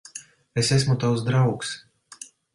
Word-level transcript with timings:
Es 0.61 0.71
esmu 0.77 0.95
tavs 1.03 1.23
draugs. 1.29 1.77